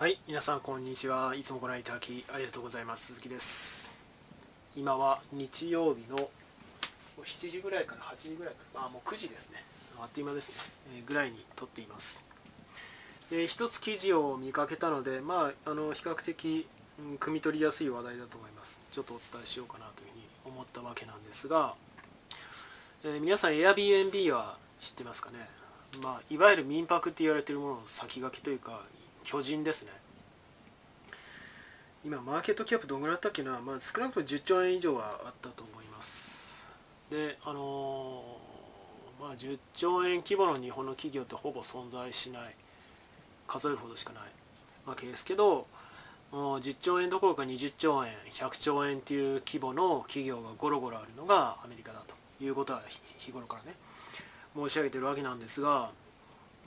[0.00, 1.34] はい皆さんこんにちは。
[1.34, 3.08] いつもご覧いただきありがとうございます。
[3.08, 4.02] 鈴木です。
[4.74, 6.30] 今は日曜日の
[7.22, 9.62] 7時ぐらいから8時ぐらいからまあもう9時ですね。
[10.00, 10.56] あっという間ですね、
[10.96, 12.24] えー、ぐらいに撮っています。
[13.30, 16.66] で一つ記事を見かけたのでまああの比較的、
[16.98, 18.80] うん、汲み取りやすい話題だと思います。
[18.92, 21.74] ちょっとお伝えしようかなというふうに思ったわけなんですが、
[23.04, 25.40] えー、皆さん Airbnb は知ってますかね？
[26.02, 28.80] まあ、いわゆる民泊って言われているものの先駆けというか
[29.24, 29.92] 巨人ですね。
[32.04, 36.66] 今マーケットキャップどんぐらいあったっけな、まあ、少なくとも10兆円以上はあったと思います。
[37.10, 42.54] であのー、まあ、10兆円規模の日本の企業ってほぼ存在しない。
[43.46, 44.22] 数えるほどしかない。
[44.86, 45.66] わけですけど
[46.32, 52.82] もう10兆円どころか20兆円100兆円っていう規模の企業がゴロゴロあるのがアメリカだということは
[53.18, 53.76] 日頃からね
[54.54, 55.90] 申し上げてるわけなんですが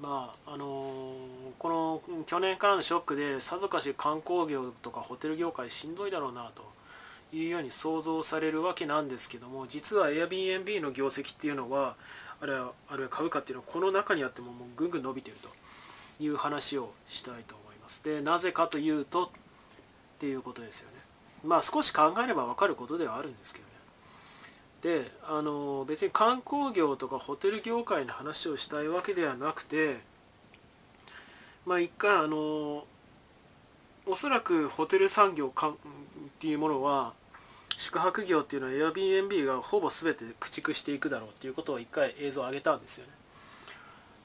[0.02, 1.14] まああの
[1.60, 6.64] この去年からのショックでさぞかし観光業とかホテル業界しんどいだろうなと
[7.36, 11.96] いうように想像されるわけなんですけども実は Airbnb の業績っていうのは
[12.42, 15.50] あるいはあるいは株価っていうのはこの中にあってももうぐんぐん伸びてると
[16.24, 18.04] いう話をしたいと思います。
[18.04, 19.30] でなぜかというとっ
[20.20, 20.98] ていうことですよね。
[21.44, 23.73] まあ少し考えれば分かることではあるんですけどね。
[24.84, 29.96] であの別に観光業とかホテル業界の話をしたいわけではなくて
[31.66, 32.84] まあ一回あの
[34.06, 35.74] おそらくホテル産業かっ
[36.40, 37.14] ていうものは
[37.78, 43.14] 宿泊業っていうのは Airbnb がほぼ全て駆逐していくだろうっていうことを一回映像を上げたんですよね。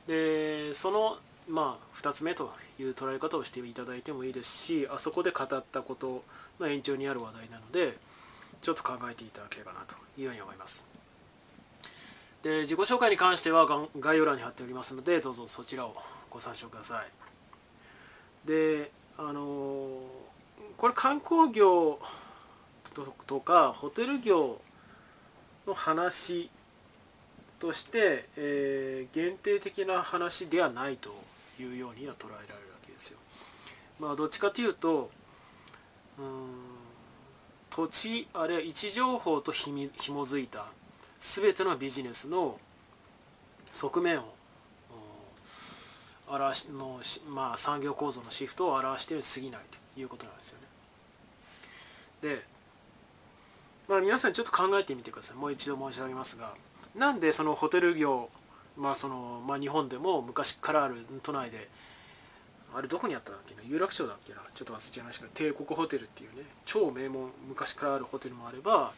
[0.08, 6.24] でそのまあ2つ目という捉え方をしていただいてもいいですしあそこで語ったこと
[6.58, 7.96] の延長にある話題なので
[8.60, 10.86] ちょっと考えていただければなというように思います
[12.42, 13.66] で自己紹介に関しては
[13.98, 15.94] 概要欄に貼っておりますのでどうぞそちらを
[16.30, 20.00] ご参照くださいであの
[20.76, 21.98] これ観光業
[23.26, 24.60] とかホテル業
[25.66, 26.50] の話
[27.58, 31.10] として、えー、限定的な話ではないと
[31.60, 32.56] いうようには捉えられるわ
[32.86, 33.18] けですよ。
[33.98, 35.10] まあどっちかというと
[36.18, 36.78] うん
[37.78, 40.66] 土地あるいは位置情報とひみ紐づいた
[41.20, 42.58] 全てのビジネスの
[43.66, 44.24] 側面を
[46.26, 49.60] 表しの、まあ、産業構造のシフトを表しているに過ぎない
[49.94, 50.66] ということなんですよね。
[52.20, 52.42] で、
[53.86, 56.54] まあ、皆さんちょっと考えてみてくださいもう一度申し上げますが
[56.96, 58.28] なんでそのホテル業、
[58.76, 61.68] まあそのまあ、日本でも昔からある都内で
[62.74, 63.62] あれどこにあったんだっけな？
[63.66, 64.40] 有楽町だっけな？
[64.54, 68.92] ちょっと忘れちゃいましたけど帝国ホテルっていうね超名門昔からあるホテルもあれば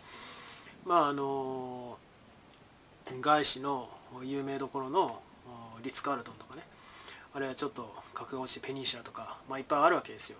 [0.85, 1.97] まああの
[3.21, 3.89] 外資の
[4.23, 5.21] 有名どころの
[5.83, 6.63] リッツ・カールトンとかね。
[7.33, 10.39] あるいはちょっと格が落ちてペニンシュラとか、まあ、いっぱいあるわけですよ。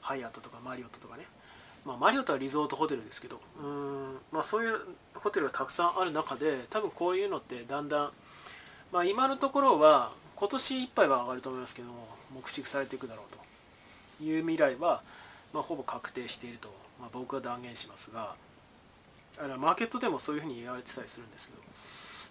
[0.00, 1.26] ハイアットとかマリオットとかね、
[1.84, 4.78] まあ、マリオットはリゾートホテルですけどうん、まあ、そういう
[5.14, 8.10] ホテルがたくさんある中で多分こういうのってだんだん、
[8.90, 15.02] まあ、今のところは今年いっぱいは上がると思いますけどももう駆逐されていくだろうという未来は、
[15.52, 18.34] まあ、ほぼ確定していると、まあ、僕は断言しますが
[19.38, 21.62] あれマーケットでもそういうふうに言われてたりするんですけど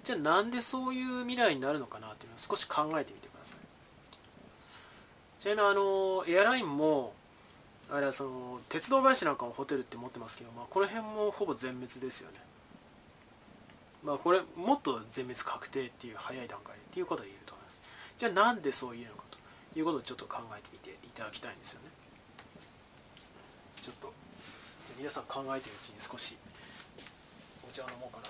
[0.04, 3.59] じゃあなんでそういう未来になるのかなっていうのを少し考えてみてください。
[5.40, 7.14] ちなみにあのエアラインも
[7.92, 12.38] あれはその鉄道会社なんかもホテルって持ってますけど、まあ、この辺もほぼ全滅ですよね。
[14.04, 17.82] まあこれもっと全滅確定っていう早い段階っていうことは言えると思います。
[18.18, 19.28] じゃあなんでそういうのか。
[19.75, 21.90] いうことをちょっと考えてみていただきたいんですよね。
[23.84, 24.13] ちょっと
[24.97, 26.38] 皆さん考えてるうちに少し
[27.68, 28.29] お茶を飲もうかな。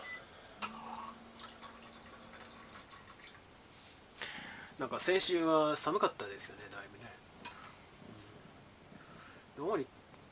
[4.79, 7.11] なんか先週は寒かったですよねだいぶね、
[9.59, 9.85] 主に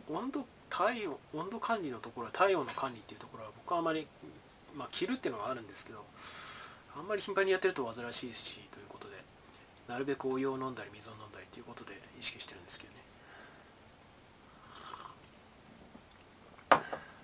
[0.09, 4.07] 温度体温温度管理のところは体温の管理っていうところは僕はあまり
[4.73, 6.06] まあ着るっていうのはあるんですけど
[6.97, 8.87] あんまり頻繁にやってると煩わしいしという
[9.88, 13.00] なるべくお湯を飲んだり水を飲んだりということで意識してるんですけどね。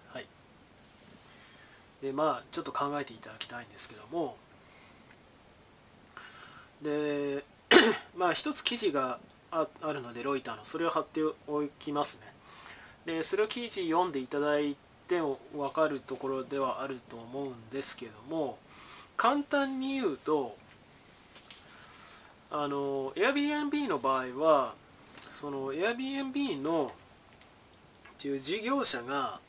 [0.08, 0.26] はい。
[2.02, 4.38] でまあちょっと考えていただきたいんですけども。
[6.82, 7.44] で
[8.16, 9.20] まあ一つ記事が
[9.52, 12.34] あるのでロイターのそれを貼っておきますね。
[13.06, 14.78] でそれを記事読んでいただい
[15.08, 18.58] ても分かるところではあると思うんですけども
[19.18, 20.56] 簡単に言うと
[22.56, 24.76] あの Airbnb の場合は
[25.32, 26.92] その Airbnb の
[28.20, 29.40] っていう事業者が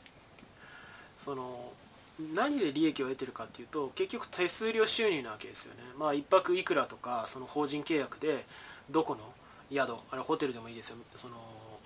[1.15, 1.71] その
[2.33, 5.81] 何で利益を得てるかっていうと結局手数料収入なわけですよね。
[5.99, 8.43] まあ1泊いくらとかその法人契約で
[8.89, 9.21] どこの
[9.71, 10.97] 宿あれホテルでもいいですよ。
[11.13, 11.35] その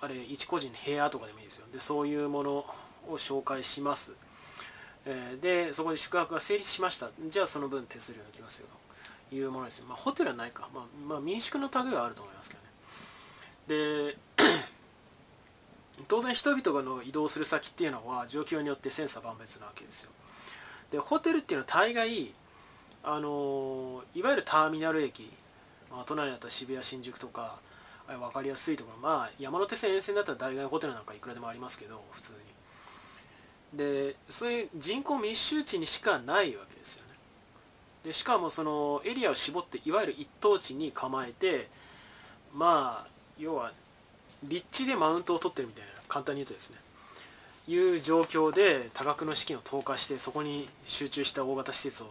[0.00, 1.66] あれ一個人の部屋とかでもいいですよ。
[1.70, 4.14] でそういうものを紹介します、
[5.04, 7.10] えー、でそこで宿泊が成立しました。
[7.28, 8.79] じゃあその分手数料抜きますよと。
[9.32, 14.14] いうものです、まあ、ホテルはないか、まあ、まあ、民宿の類はあると思いますけどね。
[14.14, 14.16] で
[16.08, 20.10] 当然人々がの移動する先っていうのは状況によって千差万別なわけですよ。
[20.90, 22.32] でホテルっていうのは大概
[23.02, 25.30] あのいわゆるターミナル駅、
[25.90, 27.60] まあ、都内だったら渋谷新宿とか
[28.06, 32.38] 分かりやすいところまあ山手線沿線だったら大概ホテルなんかいくらでもありますけど普通に。
[33.72, 37.09] でそういう人口密集地にしかないわけですよね。
[38.04, 41.68] でしかもそのエリアを絞っていわゆる一等地に構えて
[42.54, 43.08] まあ
[43.38, 43.72] 要は
[44.44, 46.76] 立地でマウントを取ってるみたいな簡単に言うとですね。
[47.68, 52.06] いう状況で多額の資金を投下してそこに集中した大型施設を、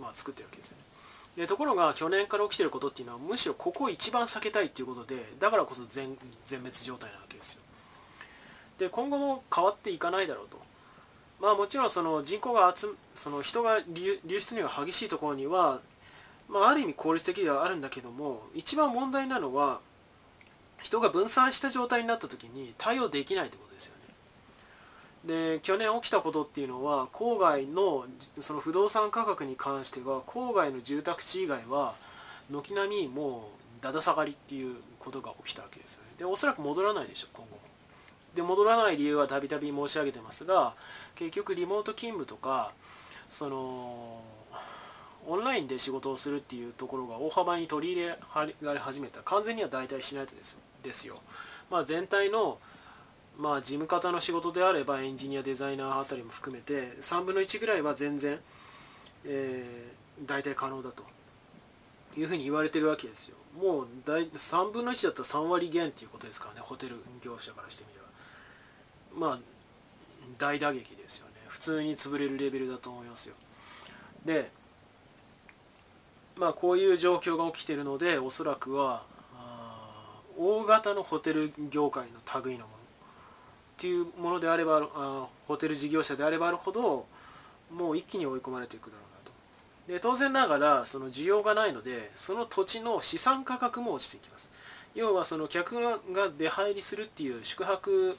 [0.00, 0.82] まあ、作ってるわけですよね。
[1.36, 6.16] でところが去年から起きてることっていうのはむしろここを一番避けたいっていうことでだからこそ全
[6.46, 7.62] 全滅状態なわけですよ。
[8.78, 10.61] で今後も変わっていかないだろうと。
[11.42, 15.80] まあもちろんその人口が集その人が流出量が激しいところには、
[16.48, 19.80] まあ、ある意味効率的ではあるんだけども一番問題なのは
[20.82, 23.94] 人が分散した状態になった時に対応できないってことですよ
[25.26, 25.56] ね。
[25.56, 28.06] で去年起きたことっていうのは郊外の
[28.40, 31.94] その不動産価格に関しては郊外の住宅地以外は
[32.50, 33.50] 軒並みも
[33.80, 36.10] うだだ下がりっていうことが起きたわけですよね。
[36.18, 37.61] でおそらく戻らないでしょ今後。
[38.34, 40.74] で戻らない理由はたびたび申し上げてますが
[41.14, 42.72] 結局リモート勤務とか
[43.28, 44.22] その
[45.26, 48.18] オンラインで仕事をするっていうところが大幅に取り入れ
[48.60, 49.22] られ始めた。
[49.22, 51.20] 完全には代替しないとですですよ、
[51.70, 52.58] まあ、全体の、
[53.38, 58.40] まあ、事務方の仕事であればエンジニアデザイナーあたりも含めて3分の1ぐらいは全然、
[59.24, 61.04] えー、代替可能だと。
[62.16, 63.36] いうふうに言われてるわけですよ。
[63.58, 66.60] もう3分の1だったら3割減っていうことですからね。
[66.60, 68.01] ホテル業者からしてみれば。
[69.14, 69.38] まあ
[70.38, 71.32] 大打撃ですよね。
[71.48, 73.34] 普通に潰れるレベルだと思いますよ。
[74.24, 74.50] で
[76.36, 79.04] まあこういう状況が起きてるのでおそらくは
[80.38, 82.78] 大型のホテル業界の類のものっ
[83.76, 87.06] ていうものであればあホテル事業者であればあるほど
[87.70, 89.92] もう一気に追い込まれていくだろうなと。
[89.92, 94.50] で当然ながらその需要がないのでその土地の資産価格も落ちていきます。
[94.94, 95.98] 要はその客が
[96.36, 98.16] 出入りするっていう宿泊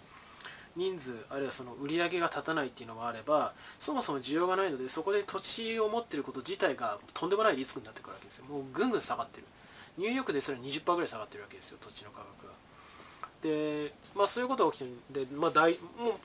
[0.75, 8.45] 人数あるいはその売り上げが立たないっていうのもあればそもそも需要がないのでそこで土地を持ってること自体がとんでもないリスクになってくるわけですよ。
[8.45, 9.45] もうぐんぐん下がってる。
[9.97, 12.53] ニューヨークですら20%ぐらい下がってるわけですよ土地の価格が
[13.43, 14.89] でまあそういうことが起きて
[15.19, 15.23] る。
[15.23, 15.79] んで、まあ、大もう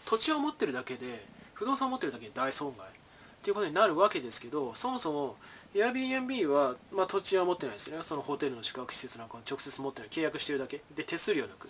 [0.06, 2.88] 土地を持ってるだけで不動産を持ってるだけで大損害。
[2.88, 5.36] っていうことになるわけですけどそもそも
[5.72, 7.98] Airbnb は、まあ、土地は持ってないですね。
[8.02, 10.08] そのホテルの宿泊施設なんかを直接持ってない。
[10.08, 10.80] 契約してるだけ。
[10.96, 11.68] で手数料抜く。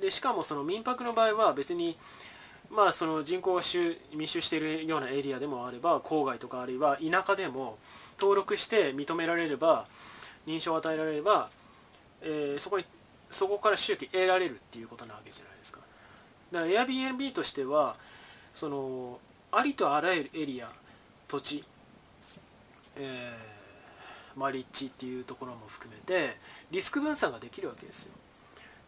[0.00, 1.96] でしかもその民泊の場合は別に
[2.70, 3.62] まあその人口が
[4.14, 7.78] 密集しているようなエリアでもあれば郊外とかあるいは田舎でも
[8.18, 9.86] 登録して認められれば
[10.46, 11.48] 認証を与えられれば、
[12.22, 12.84] えー、そこに
[13.30, 15.80] そこから収益得られるっていうことなわけじゃないですか。
[16.52, 17.96] だから Airbnb としては
[18.54, 19.18] その
[19.52, 20.70] ありとあらゆるエリア
[21.28, 21.64] 土地、
[22.96, 26.36] えー、まあ、立地っていうところも含めて
[26.70, 28.12] リスク分散ができるわけですよ。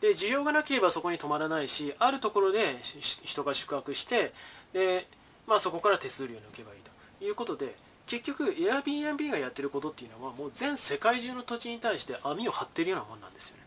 [0.00, 2.76] で需要がなければそこに止まらないしあるところで
[3.24, 4.32] 人が宿泊して
[4.72, 5.06] で、
[5.46, 7.24] まあ、そこから手数料を抜けばいいと。
[7.24, 7.74] いうことで
[8.06, 13.62] 結局 Airbnb がやってることっていうのはもう全世界中の土地に対して網を張ってるようなもんなんですよね。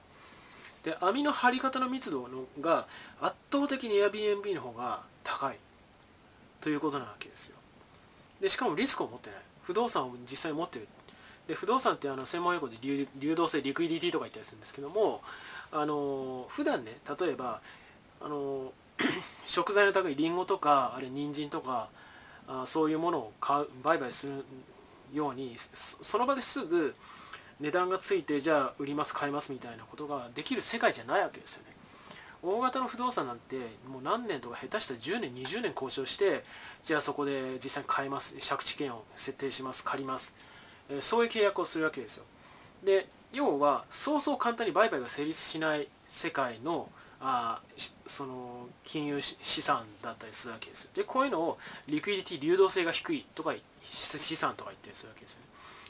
[0.84, 2.88] で網の張り方の密度のが
[3.22, 5.58] 圧倒的に Airbnb の方が高い。
[6.62, 7.58] ということなわけですよ。
[8.40, 9.40] でしかもリスクを持ってない。
[9.64, 10.88] 不動産を実際に持ってる。
[11.48, 15.22] で不動産ってあの専門用語で流動性リクイディティとか言ったりするんですけども
[15.72, 17.62] あの普段ね例えば
[18.22, 18.72] あの
[19.46, 21.90] 食材の高いりんごとかあれ人参とか
[22.48, 24.46] あそういうものを買う売買する
[25.14, 26.96] ようにその場ですぐ
[27.60, 31.72] 値段がついてじゃあ売ります買いますみたいなことができる世界じゃないわけですよね。
[32.44, 33.56] 大型の不動産なんて
[33.88, 36.44] もう何年とか下手したら10年20年交渉して
[36.84, 40.34] じゃあそこで実際に買います借地権を設定します借ります、
[41.00, 42.26] そういう契約をするわけですよ。
[42.84, 46.90] で要はそうそう簡単に売買が成立しない世界の
[47.22, 47.62] あ
[48.08, 51.58] その金融資産だったりするわけですでこういうのを
[51.88, 53.54] リクイディティ流動性が低いとか
[53.88, 55.44] 資産とか言ったりするわけですね。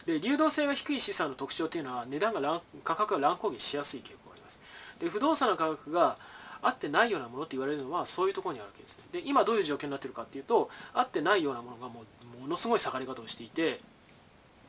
[0.06, 4.60] で流動性が低い資産の特徴というのは値段が価格が乱高下しやすい傾向があります。
[5.00, 6.18] で不動産の価格が
[6.62, 9.06] 合ってないようなものって言われるのはそういうところにあるわけですね。
[9.12, 12.04] で今どういう状況になってるかっていうと合ってないようなものがも
[12.38, 13.80] うものすごい下がり方をしていて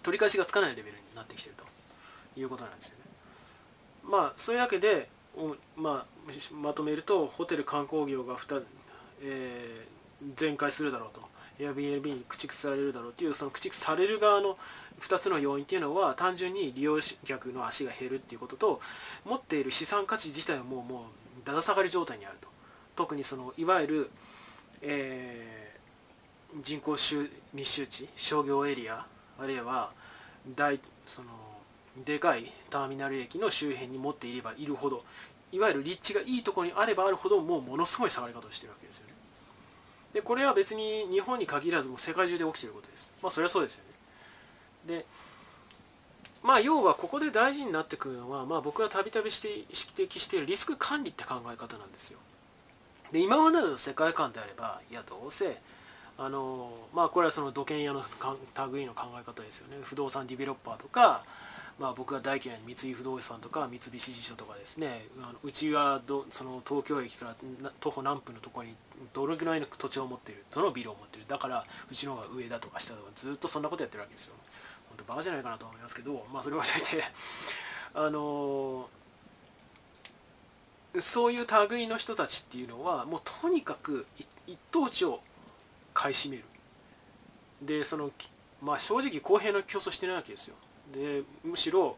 [0.02, 1.73] 取り返しがつかないレベルになってきてると。
[2.37, 3.04] いうことなんですよね。
[4.04, 5.09] まあそういうわけで、
[5.76, 8.64] まあ、まとめるとホテル観光業が2、
[9.23, 11.30] えー、全開するだろうと。
[11.59, 14.56] Airbnb に駆逐されるだろうっていうその駆逐される側の
[15.00, 18.80] 2つの要因っていうのは単純に利用客の足が減るっていうことと
[19.26, 22.49] 持っている資産価値自体はもうもうだだ下がり状態にあると。
[22.97, 24.11] 特にそのいわゆる、
[24.80, 26.97] えー、人口
[27.54, 29.06] 密集地商業エリア
[29.43, 29.91] あるいは
[30.57, 31.29] 大その
[32.05, 35.05] でかいターミナル駅の周辺に持っていればいるほど
[35.51, 39.13] いわゆる立地がいいところにあればあるほどもうものすごい下がり方をしてるわけですよね。
[40.15, 43.13] でこれは別に日本に限らずもう世界中で起きてることです。
[43.23, 43.85] まあそれはそうですよ
[44.87, 44.99] ね。
[44.99, 45.07] で
[46.43, 52.19] まあ要はここで大事になってくるのは、まあ、僕がたびたび指摘しているリスク管理って考え方なんですよ。
[53.13, 55.61] で今までの世界観であればいやどうせ
[56.19, 58.04] あのまあこれはその土建屋の
[58.73, 59.76] 類の考え方ですよね。
[59.83, 61.25] 不動産ディベロッパーとか
[61.78, 65.07] まあ、僕が大嫌いな三井不動産とか三菱地所とかですね。
[65.21, 67.37] あのうちはどその東京駅から
[67.81, 68.75] 徒歩何分のところに
[69.12, 71.26] どれぐらいの土地を持っているどのビルを持っている。
[71.26, 74.35] だからうちの方が上だとか下とかずっとそんなことやってるわけですよ。
[74.90, 77.04] 本当バカじゃないかなと思いますけどまあそれは置いといて
[77.95, 78.88] あの
[81.00, 84.07] そういう類の人たちっていうのはもうとにかく
[84.47, 85.21] 一等地を
[85.95, 86.45] 買い占める。
[87.63, 88.11] でその
[88.61, 90.55] まあ正直公平な競争してないわけですよ。
[90.95, 91.97] でむしろ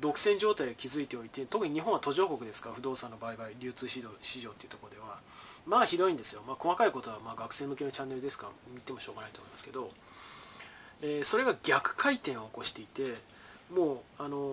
[0.00, 5.20] 独占状態を築いておいて特に日本は途上国ですから不動産の売買流通市場市場っていうところでは。
[5.66, 9.90] まあひどいんですよ、まあ、細かいことはまあ学生向けのチャンネルですから見てもしょうがないと思いますけど、
[11.02, 13.04] えー、それが逆回転を起こしていて
[13.72, 14.50] もうあのー、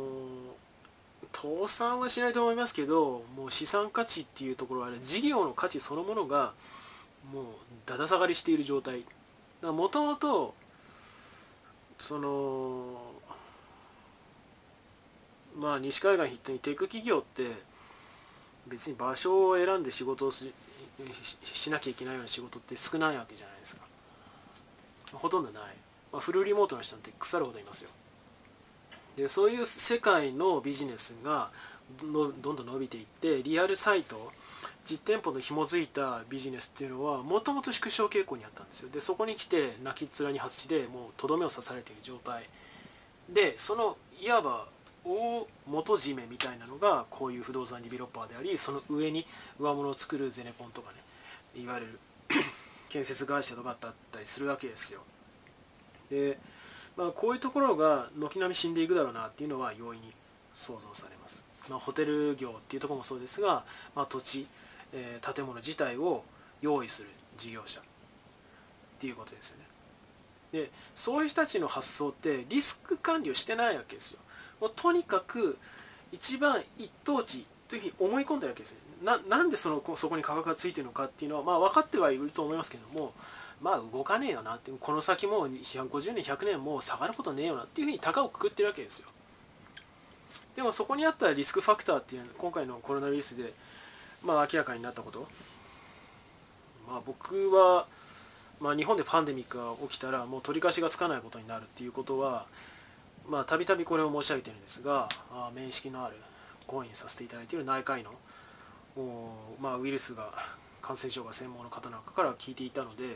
[1.33, 6.53] 倒産はしないと思いますけどもう資産価値っていうところは事業の価値そのものが
[7.31, 7.45] もう
[7.85, 9.03] だだ下がりしている状態。
[9.61, 10.55] もともと
[11.99, 13.01] その
[15.57, 17.51] まあ西海岸筆頭にテック企業って
[18.67, 20.53] 別に場所を選んで仕事をし
[21.43, 23.81] しなきゃいけないような仕事って少ないわけじゃないですか。
[25.13, 25.63] ほとんどない、
[26.13, 27.89] まあ、フルリモートの人なんて腐るほどいますよ。
[29.17, 31.51] でそういう世界のビジネスが
[32.01, 34.31] どんどん伸びていってリアルサイト
[34.85, 38.89] 実店舗の紐づいたビジネスっていうのはもともと縮小傾向にあったんですよ。
[38.89, 42.43] でそこに来て泣きっ面に発してもうとどめを刺されている状態。
[43.29, 44.67] でそのいわば
[45.05, 49.25] 大元締めみたいなのがこういう不動産ディベロッパーでありその上に
[49.59, 50.97] 上物を作るゼネコンとかね
[51.61, 51.99] いわゆる
[52.89, 55.01] 建設会社とかだったりするわけですよ。
[56.09, 56.39] で、
[56.97, 60.11] まあ、こういうところが軒並み死んでいくだろうなっていうのは容易に
[60.53, 63.63] 想像されます、まあ、ホテル業っていうとこもそうですが、
[63.95, 64.47] まあ、土地、
[64.93, 66.23] えー、建物自体を
[66.61, 67.83] 用意する事業者っ
[68.99, 69.65] ていうことですよね。
[70.51, 74.19] でそういう人たちの発想ってリスク管理をしてないわけですよ。
[74.59, 75.57] もうとにかく
[76.11, 78.79] 一番一等地というふうに思い込んだわけですね。
[79.29, 83.13] なんでそのそこに価格がついてるのかっていうのは、まあ、分かってはいると思いますけども
[83.61, 89.07] まあ動かねえよなってこの先も150年100年も下がることねえよなっていうふうに高をくくってるわけですよ。
[90.59, 93.53] でもそこにあったリスクファクターっていうのは今回のコロナウイルスで、
[94.25, 95.25] まあ、明らかになったこと。
[96.85, 97.87] まあ僕は、
[98.59, 102.45] まあ、日本でパンデミックが起きたらもう取り返しがつかないことになるっていうことは
[103.47, 106.17] たびたびこれを申し上げてるんですがあ面識のある
[106.67, 108.11] 講演させていただいている内科医の
[109.61, 110.33] まあ、ウイルスが
[110.81, 113.15] 感染症が専門の方なんかから聞いていたので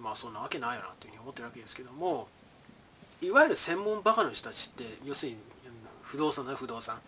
[0.00, 2.26] まあそんなわけないよなというふうに思ってるわけですけども
[3.22, 5.38] いわゆる専門バカの人たちって要するに
[6.14, 7.00] 不動産なら不動産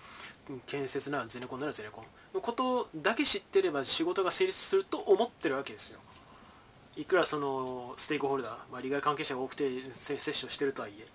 [0.67, 2.05] 建設ならゼネコンならゼネコン。
[2.35, 6.01] のことだけ知ってれば仕事が成立すると思ってるわけですよ。
[6.97, 11.07] いくらそのステークホルダー、まあ、利害関係者が多くて接種をしてるとはいえ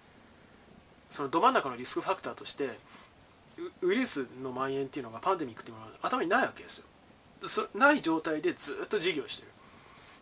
[1.10, 2.70] そのど真ん中のリスクファクターとして
[3.82, 6.86] ウイルスの蔓延っていうのがパンデミックっていうものが頭にないわけですよ。
[7.48, 9.48] そない状態でずっと事業してる。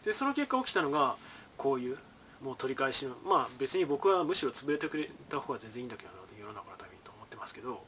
[0.06, 1.18] でその結果起きたのが
[1.58, 1.98] こういう
[2.42, 7.84] もう取り返しのまあ別に僕はむしろ潰れてくれた方が全然いいんだけどな世の中のためにと思っますけど、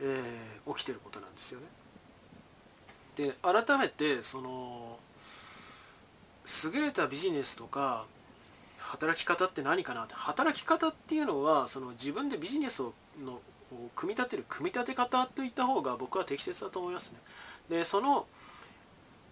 [0.00, 1.66] えー、起きてることなんですよね
[3.16, 4.98] で改めてその
[6.74, 8.06] 優れたビジネスとか
[8.78, 13.40] 働き方って何かなって働き方っていうのはその自分でビジネスをの
[13.94, 17.18] 組み立てる組み立て方といった方が僕は適切だと思いますね。
[17.70, 18.26] でその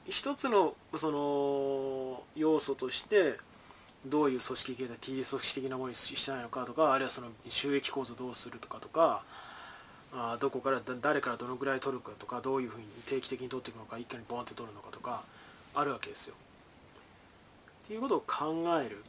[0.08, 3.36] 一つのその要素として
[4.06, 9.22] どういう組織形態 TD 組織的なものにしたいのかとかあるいはその収益構造どうするとかとか
[10.12, 15.22] あどこから誰からどのぐらい取るかとかどういうふうに定期的に取っていくのか一気にボンって取るのかとか
[15.74, 16.34] あるわけですよ。
[17.84, 19.04] っていうことを考える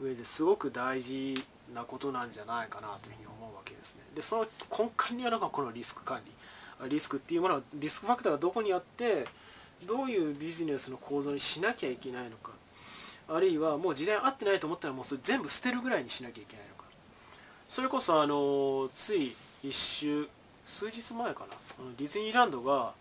[0.00, 1.34] 上ですごく大事
[1.74, 4.02] なことなんじゃないかなというふうに思うわけですね。
[4.14, 4.46] でその
[4.76, 6.32] 根幹にはなんかこのリスク管理。
[6.88, 9.26] リスクっていうものはリスクファクターがどこにあって
[9.86, 12.52] どういうビジネスの構造にしなきゃいけないのか。
[13.28, 16.84] あるいはもう時代合ってないと思ったらもうそれ全部捨てるぐらいにしなきゃいけないのか。
[17.68, 20.28] それこそあのつい1週
[20.64, 21.56] 数日前かな。
[21.96, 22.92] ディズニーランドが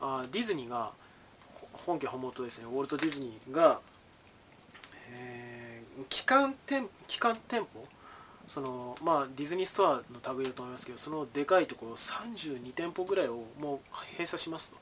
[0.00, 0.90] あディズニーが
[1.86, 2.66] 本家本元ですね。
[2.66, 3.80] ウォルト・ディズニーが、
[5.10, 7.86] えー、機関店機関店舗？
[8.48, 13.78] そのまあディズニーストアの類だと思いますけどそのでかいところ32店舗ぐらいをもう
[14.12, 14.76] 閉鎖しますと。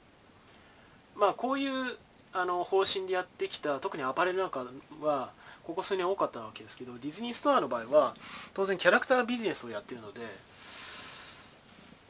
[1.17, 1.97] まあこういう
[2.33, 4.67] あの方針でやってきた特にアパレルなんか
[5.01, 5.31] は
[5.65, 8.15] ここ数年多かったわけですけどディズニーストアの場合は
[8.55, 10.21] 当然キャラクタービジネスをやってるので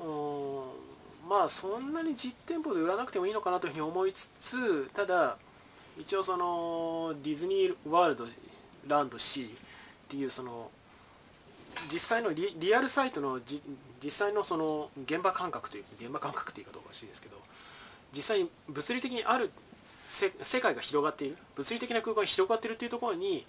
[0.01, 5.37] うんまあそんなに実店舗で売らなくてもいいのかなというふうに思いつつただ
[5.99, 8.27] 一応そのディズニーワールド
[8.87, 9.47] ランド C っ
[10.09, 10.71] ていうその
[11.93, 17.37] 実際のリリアルサイトの実際のその現場感覚という現場感覚っていうかどうかしいですけど
[18.15, 19.51] 実際に物理的にある
[20.09, 23.47] 世界が広がっている物理的な空間が広がっているっていうところに、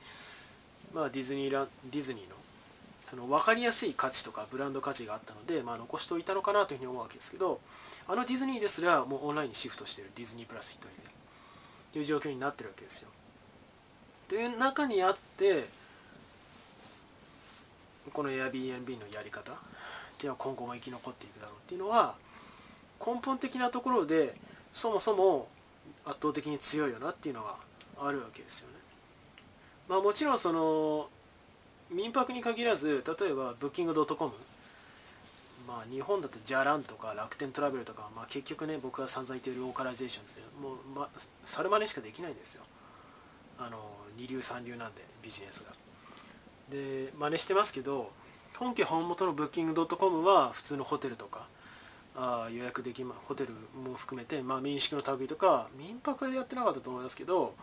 [0.93, 2.35] まあ、ディズニーラディズニーの
[2.99, 7.59] その分かりやすい価値とかブランド価値があったので、まあ、残しておいたのかなというふうに思うわけですけど
[8.07, 11.03] あのディズニーですらもうオンラインにシフトしているディズニープラスヒットにね
[11.93, 13.09] という状況になってるわけですよ。
[14.27, 15.67] という中にあって
[18.13, 19.55] この Airbnb のやり方っ
[20.17, 22.15] ていうのは今後も生き残っていくだろうっていうのは
[23.03, 24.35] 根本的なところで
[24.73, 25.47] そもそも
[26.05, 27.55] 圧倒的に強いよなっていうのが
[28.01, 28.75] あるわけですよね。
[29.87, 31.09] まあもちろんその
[31.89, 34.33] 民泊に限らず例えばブッキングドットコム。
[35.67, 41.09] まあ日本だとじゃらんとか楽天トラベルとか、まあ、結局ね僕が散々言ってるローカライゼーションですねもう、ま、
[41.43, 42.63] 猿真似しかできないんですよ。
[43.59, 43.77] あの
[44.17, 45.71] 二流三流なんでビジネスが。
[46.71, 48.11] で真似してますけど
[48.57, 51.47] 本家本元の Booking.com は普通のホテルとか
[52.21, 57.55] あ予約できまホテルも含めて、まあ、民宿の旅とか民泊でやってなかったと思いますけど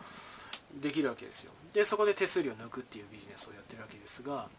[0.81, 1.51] できるわけですよ。
[1.73, 4.49] でそこで手数料抜くっていうビジネスをやってるわけですが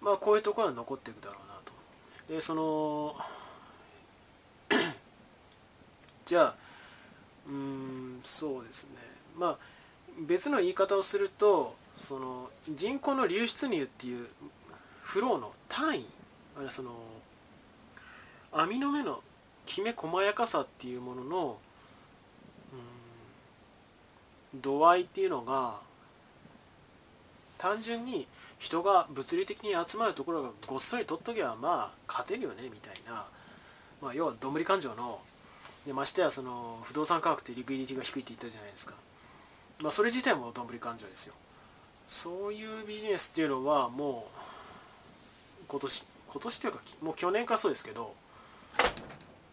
[0.00, 1.72] まあこういうところは残っていくだろうなと。
[2.34, 3.16] でその
[6.26, 6.54] じゃあ
[7.46, 8.96] うんそうですね。
[9.36, 9.58] まあ
[10.18, 14.28] 別の言い方をするとその人口の流出入っていう
[15.02, 16.06] フローの単位
[16.56, 16.90] あるいはその
[18.52, 19.22] 網の目の
[19.66, 21.58] きめ細やかさっていうものの、
[24.54, 25.80] うん、度合いっていうのが
[27.58, 28.26] 単純に
[28.58, 33.26] 人が物理的に集まるところがごっそり取っとけばまあ勝てるよねみたいな、
[34.00, 35.20] まあ、要はどんぶり勘定の
[35.86, 38.94] でましてやその不動産価格ってリクイディティが低いって言ったじゃないですか、
[39.80, 41.34] まあ、それ自体もどんぶり勘定ですよ。
[42.08, 48.14] そういうビジネスっていうのはもう今年今年というかもう去年からそうですけど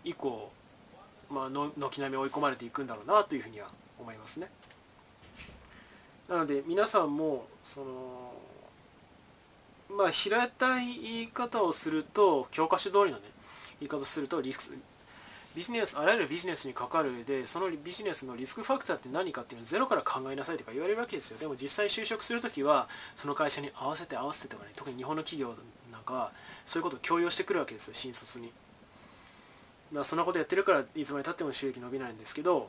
[0.03, 0.51] 以降、
[1.29, 3.67] まあ、軒並み追い込まれていくんだろうなというふうには
[3.99, 4.49] 思いますね。
[6.29, 8.33] なので皆さんもその
[9.89, 13.23] まあ平たい言い方をすると教科書通りのね
[13.79, 14.77] 言い方をするとリスク
[15.55, 25.55] ビジネスあらゆるビジネスに関わる上でそのビジネスのリスクファクターって何かっていうのをゼロから考えなさいとか言われるわけですよでも実際就職する時はその会社に合わせて合わせてとかね特に日本の企業
[25.93, 26.31] なんか
[26.65, 28.51] そういうことを強要してくるわけですよ新卒に
[29.95, 32.67] まあ、そんなことやってるからいつまでたっても収益伸びないんですけど、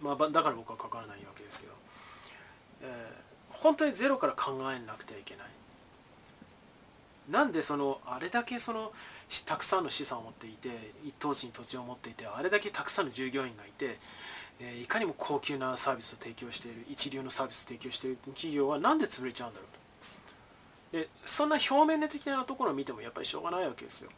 [0.00, 1.72] まあ、だから僕はかからないわけですけど、
[2.82, 5.46] えー、本当にゼロから考えなくてはいけない。
[7.28, 8.92] なんでそのあれだけその
[9.44, 10.68] たくさんの資産を持っていて
[11.04, 13.98] 一等地に土地を持っていてあれだけたくさんの従業員がいて、
[14.60, 19.66] えー、いかにも高級なサービスを提供している一流のサービスを提供している企業はなんで潰れちゃうんだろ
[20.92, 20.98] うと。
[20.98, 24.10] でそんな表面的なところを見てもやっぱりしょうがないわけですよ。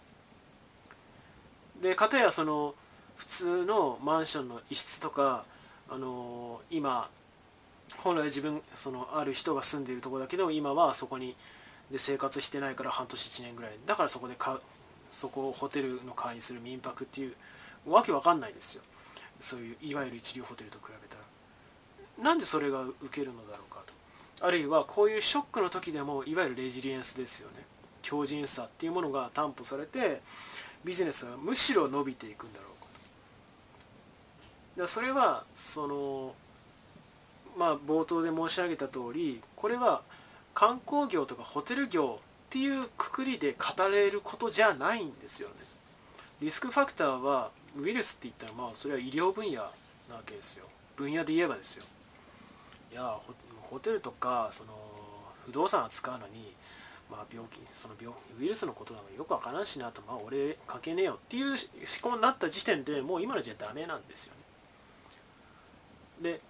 [1.83, 2.75] でかたやその
[3.17, 5.45] 普通のマンションの一室とか
[5.91, 7.11] あの今
[7.99, 11.37] 本来自分そのある人が住んでいるとこだけど今はそこに
[11.91, 13.73] で生活してないから半年1年ぐらい。
[13.85, 14.61] だからそこで買う
[15.11, 17.35] そこをホテルの会にする民泊っていう
[17.87, 18.83] わけわかんないですよ。
[19.41, 22.25] そういういわゆる一流ホテルと比べたら。
[22.25, 23.83] なんでそれが受けるのだろうか
[24.39, 24.47] と。
[24.47, 27.65] あるいはこういうショックの時でもいわゆるレジリエンスですよね。
[28.03, 30.23] 強靭さっていうものが担保されて
[30.85, 32.71] ビジネスはむしろ伸びていくんだろう。
[34.79, 36.35] かとそれはその
[37.57, 40.03] まあ冒頭で申し上げた通りこれは
[40.55, 45.55] 観光業とかホテル業っていうくくりで語れることじゃないんですよね。
[46.41, 49.55] リスクファクターはウイルスって言ったらまあそれは医療分野
[50.09, 50.67] なわけですよ。
[50.97, 51.85] 分野で言えばですよ。
[52.93, 53.19] いや
[53.63, 54.73] ホテルとかその
[55.47, 56.53] 不動産扱うのに
[57.13, 61.59] まあ、病気その病ウイルスのことなんかよくわからんしなとまあ俺関係ねえよっていう思
[62.01, 64.41] 考になった時点でもう今のじゃダメなんですよね。
[66.23, 66.41] で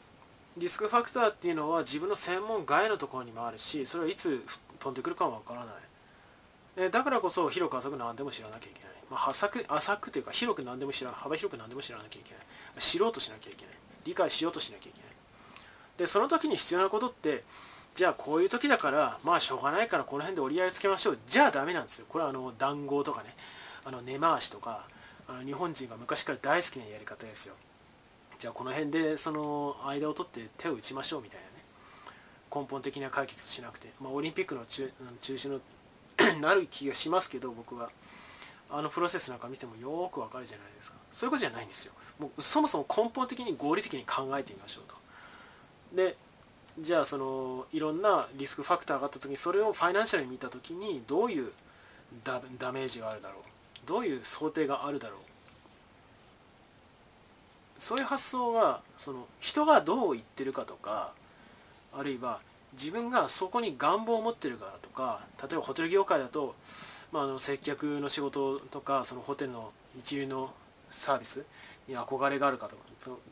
[0.57, 4.45] リスクファクターっていうのは自分の専門外のところにもあるしそれはいつ
[4.79, 6.91] 飛んでくるかもわからない。
[6.91, 12.43] だからこそ広く浅く何でも知らなきゃいけない、まあ、浅く浅くというか広く何でも知ら幅広く何でも知らなきゃいけない。
[12.79, 13.75] 知ろうとしなきゃいけない。
[14.05, 15.11] 理解しようとしなきゃいけない。
[15.99, 17.45] でその時に必要なことって
[17.95, 21.19] じゃあこういう時だからまあしょうがないからこの辺で折り合いをつけましょう。
[21.27, 22.07] じゃあダメなんですよ。
[22.09, 23.35] これはあの談合とかね。
[23.85, 24.87] あの根回しとか
[25.29, 27.55] あの日本人が昔から大好きなやり方ですよ。
[28.39, 31.53] じゃあこの辺でその間を取って手を打ちましょうみたいなね。
[32.55, 35.61] 根本的な解決しなくて、まあ、オリンピックの中中止の
[36.41, 37.91] なる気がしますけど僕は。
[38.75, 40.97] あのプロセスなんか見てもよーくわかるじゃないですか。
[41.13, 41.93] そういうことじゃないんですよ。
[42.19, 44.97] もうそもそも根本的に合理的に考えてみましょうと。
[45.95, 46.17] で
[46.79, 51.53] じゃあそのいろんなリスクファクターがあった時にそれをファイナンシャルに見た時にどういう
[52.25, 53.43] ダダメージがあるだろう。
[53.87, 55.19] どういう想定があるだろう。
[57.79, 61.13] そういう発想がその人がどう言ってるかとか
[61.93, 62.41] あるいは
[62.75, 66.55] 自分がそこに願望を持ってるからとか例えばホテル業界だと、
[67.11, 70.53] まあ、あの接客の仕事とかそのホテルの一流の
[70.91, 71.45] サービス
[71.89, 72.83] に憧れがあるかとか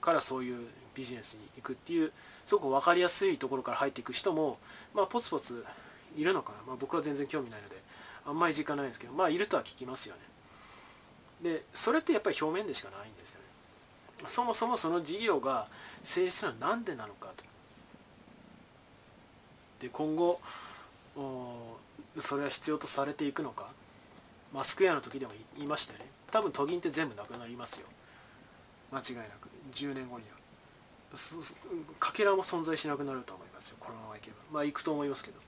[0.00, 2.12] からそういうビジネスに行くっていう
[2.50, 4.58] すごく分かりやすいところから入っていく人も、
[4.92, 5.64] まあ、ポツポツ
[6.16, 7.76] いるのかな、まあ、僕は全然興味ないので
[8.26, 11.52] あんまり実感ないんですけどまあいるとは聞きますよね。
[11.52, 13.46] でそれってやっぱり表面でしかないんですよね。
[14.26, 15.68] そもそもその事業が
[16.02, 17.44] 成立するのは何でなのかと。
[19.80, 20.40] で今後
[22.18, 23.68] それは必要とされていくのか。
[24.52, 26.06] マスクエアの時でも言いましたよね。
[26.32, 27.86] 多分都銀って全部なくなりますよ。
[28.90, 29.48] 間違いなく。
[29.72, 30.39] 10年後には。
[31.98, 33.76] かけらも存在しなくなると思いますよ。
[33.80, 35.40] このままいけばまあ行くと思いますけど。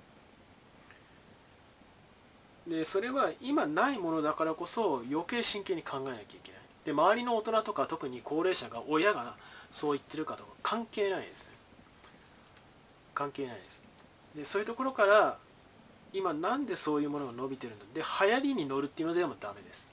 [2.66, 6.60] でそれは今ないものだからこそ余計真剣に考えなきゃいけない。
[6.84, 9.36] で周りの大人とか特に高齢者が親が
[9.70, 11.52] そう言ってるかとか関係ないですね。
[13.14, 13.82] 関係ないです。
[14.34, 15.38] でそういうところから
[16.12, 17.84] 今なんでそういうものが伸びてるんだ。
[17.94, 19.88] で流行りに乗るっていうのでもダメです。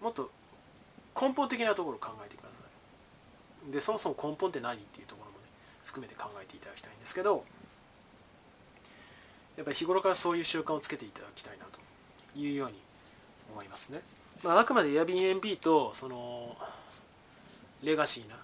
[0.00, 0.30] もっと
[1.20, 2.49] 根本的なところを考えてください。
[3.70, 5.44] でそもそも根本って何っていうところもね
[5.84, 7.44] 含めて考えていただきたいんですけど
[9.56, 11.78] やっぱり日頃からそういう習慣をつけていただきたいなと
[12.38, 12.74] いうように
[13.52, 14.00] 思いますね、
[14.42, 16.56] まあ、あくまで Airbnb とその
[17.82, 18.36] レガシーな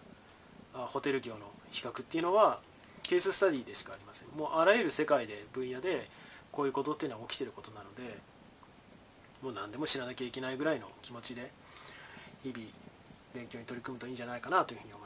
[0.87, 2.61] ホテル業の比較っていうのは
[3.03, 4.29] ケーススタディでしかありません。
[4.37, 6.09] もうあらゆる世界で分野で
[6.51, 8.19] こういうことっていうのは起きてることなので
[9.43, 11.51] もう何でも知らなきゃいけないぐらいの気持ちで
[12.43, 12.67] 日々
[13.35, 15.06] 勉強に取り組むといいんじゃないかなというふうに思いま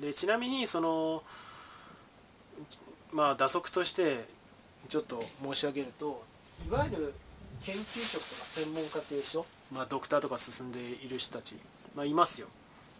[0.00, 1.22] でちなみにその
[3.12, 4.24] まあ打足として
[4.88, 6.24] ちょっと申し上げると
[6.66, 7.14] いわゆる
[7.62, 11.54] 研究職とか専門家っていう人、まあ、ドクターとか進んでいる人たち、
[11.94, 12.48] まあ、いますよ。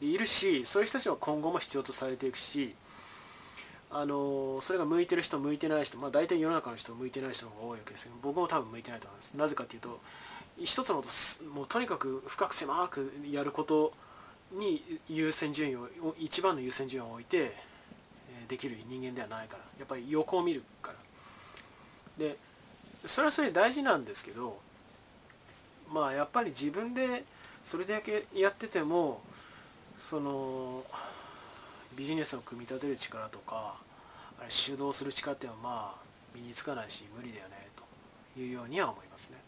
[0.01, 2.75] いるしそういう人たちは今後も必要とされていくし
[3.91, 9.37] あのそれが向いてる人向いてない人、まあ、大体世の中の人向いてない人の方が多いわけですけど僕も多分向いてないと思います。
[9.37, 10.01] なぜかというと
[10.59, 13.93] 一つのこともうとにかく深く狭くやること
[14.53, 15.89] に優先順位を
[16.19, 17.57] 一番の優先順位を置いて
[18.49, 19.63] できる人間ではないから。
[19.79, 20.99] やっぱり横を見るから。
[22.19, 22.37] で
[23.07, 24.61] それはそれ大事なんですけど
[25.93, 27.25] まあやっぱり自分で
[27.65, 29.23] それだけやってても
[29.97, 30.85] その
[31.97, 33.77] ビジネスを組み立てる力とか
[34.39, 36.01] あれ主導する力っていうのはまあ
[36.35, 37.69] 身につかないし無理だよね
[38.35, 39.39] というようには思いますね。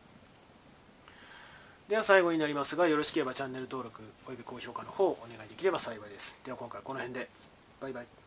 [1.89, 6.41] では最後になりますがよろしければチャンネル登録および高評価の方お願いできれば幸いです。
[6.43, 7.29] では今回はこの辺で。
[7.81, 8.24] バイバイ。